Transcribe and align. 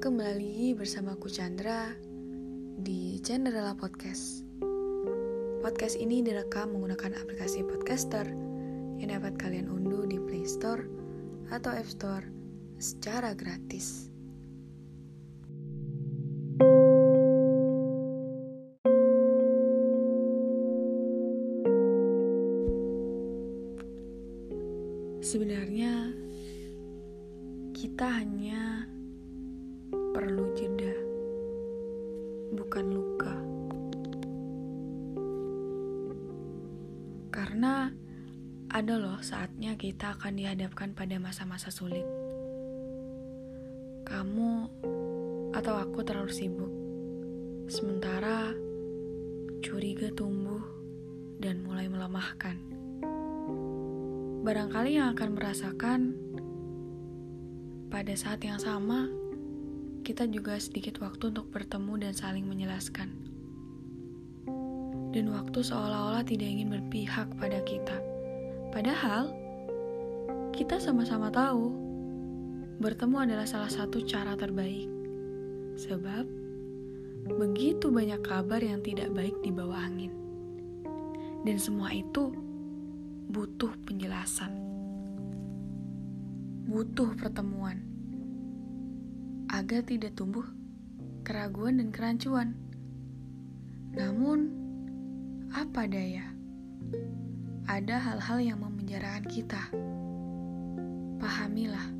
kembali 0.00 0.72
bersama 0.80 1.12
aku 1.12 1.28
Chandra 1.28 1.92
di 2.80 3.20
Chandra 3.20 3.76
Podcast. 3.76 4.48
Podcast 5.60 6.00
ini 6.00 6.24
direkam 6.24 6.72
menggunakan 6.72 7.20
aplikasi 7.20 7.60
Podcaster 7.68 8.24
yang 8.96 9.12
dapat 9.12 9.36
kalian 9.36 9.68
unduh 9.68 10.08
di 10.08 10.16
Play 10.16 10.48
Store 10.48 10.88
atau 11.52 11.68
App 11.76 11.84
Store 11.84 12.24
secara 12.80 13.36
gratis. 13.36 14.08
Sebenarnya 25.20 26.16
kita 27.76 28.08
hanya 28.16 28.88
Karena 37.30 37.90
ada 38.70 38.94
loh 38.98 39.18
saatnya 39.22 39.74
kita 39.74 40.18
akan 40.18 40.38
dihadapkan 40.38 40.94
pada 40.94 41.18
masa-masa 41.18 41.70
sulit. 41.70 42.06
Kamu 44.06 44.50
atau 45.54 45.74
aku 45.78 46.02
terlalu 46.02 46.30
sibuk, 46.34 46.72
sementara 47.70 48.54
curiga 49.62 50.10
tumbuh 50.14 50.62
dan 51.42 51.62
mulai 51.62 51.86
melemahkan 51.86 52.80
barangkali 54.40 54.96
yang 54.96 55.12
akan 55.12 55.30
merasakan 55.36 56.00
pada 57.92 58.14
saat 58.16 58.40
yang 58.40 58.56
sama, 58.56 59.04
kita 60.00 60.24
juga 60.24 60.56
sedikit 60.56 61.04
waktu 61.04 61.28
untuk 61.28 61.52
bertemu 61.52 62.08
dan 62.08 62.12
saling 62.16 62.48
menjelaskan. 62.48 63.29
Dan 65.10 65.34
waktu 65.34 65.58
seolah-olah 65.66 66.22
tidak 66.22 66.46
ingin 66.46 66.70
berpihak 66.70 67.26
pada 67.34 67.58
kita. 67.66 67.98
Padahal, 68.70 69.34
kita 70.54 70.78
sama-sama 70.78 71.32
tahu 71.34 71.74
bertemu 72.78 73.16
adalah 73.26 73.46
salah 73.48 73.70
satu 73.70 74.06
cara 74.06 74.38
terbaik. 74.38 74.86
Sebab, 75.74 76.24
begitu 77.26 77.90
banyak 77.90 78.22
kabar 78.22 78.62
yang 78.62 78.78
tidak 78.86 79.10
baik 79.10 79.34
di 79.42 79.50
bawah 79.50 79.82
angin. 79.82 80.14
Dan 81.42 81.56
semua 81.58 81.90
itu 81.90 82.30
butuh 83.30 83.72
penjelasan, 83.88 84.52
butuh 86.68 87.14
pertemuan 87.16 87.80
agar 89.50 89.82
tidak 89.82 90.14
tumbuh 90.14 90.44
keraguan 91.26 91.82
dan 91.82 91.88
kerancuan. 91.90 92.54
Namun, 93.96 94.59
apa 95.70 95.86
daya? 95.86 96.26
Ada 97.70 98.02
hal-hal 98.02 98.42
yang 98.42 98.58
memenjarakan 98.58 99.22
kita. 99.30 99.70
Pahamilah, 101.22 101.94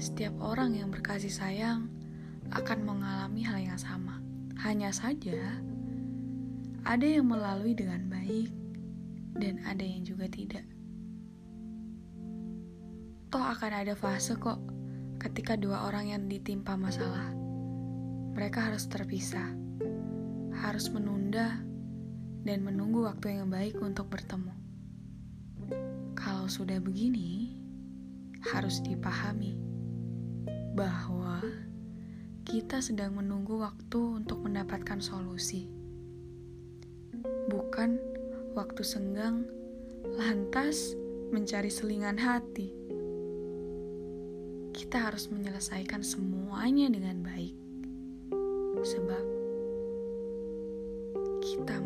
setiap 0.00 0.32
orang 0.40 0.72
yang 0.72 0.88
berkasih 0.88 1.28
sayang 1.28 1.92
akan 2.56 2.88
mengalami 2.88 3.44
hal 3.44 3.60
yang 3.60 3.76
sama. 3.76 4.16
Hanya 4.64 4.96
saja, 4.96 5.60
ada 6.88 7.04
yang 7.04 7.28
melalui 7.28 7.76
dengan 7.76 8.08
baik, 8.08 8.48
dan 9.36 9.60
ada 9.68 9.84
yang 9.84 10.00
juga 10.00 10.24
tidak. 10.32 10.64
Toh 13.28 13.44
akan 13.44 13.72
ada 13.76 13.92
fase 13.92 14.40
kok 14.40 14.56
ketika 15.20 15.60
dua 15.60 15.84
orang 15.84 16.16
yang 16.16 16.32
ditimpa 16.32 16.80
masalah. 16.80 17.28
Mereka 18.32 18.72
harus 18.72 18.88
terpisah, 18.88 19.52
harus 20.64 20.88
menunda, 20.88 21.60
dan 22.44 22.60
menunggu 22.60 23.08
waktu 23.08 23.40
yang 23.40 23.48
baik 23.48 23.80
untuk 23.80 24.12
bertemu. 24.12 24.52
Kalau 26.12 26.44
sudah 26.44 26.76
begini, 26.76 27.56
harus 28.52 28.84
dipahami 28.84 29.56
bahwa 30.76 31.40
kita 32.44 32.84
sedang 32.84 33.16
menunggu 33.16 33.56
waktu 33.64 34.20
untuk 34.20 34.44
mendapatkan 34.44 35.00
solusi, 35.00 35.64
bukan 37.48 37.96
waktu 38.52 38.84
senggang, 38.84 39.48
lantas 40.20 40.92
mencari 41.32 41.72
selingan 41.72 42.20
hati. 42.20 42.68
Kita 44.76 45.08
harus 45.08 45.32
menyelesaikan 45.32 46.04
semuanya 46.04 46.92
dengan 46.92 47.24
baik, 47.24 47.56
sebab 48.84 49.24
kita 51.40 51.80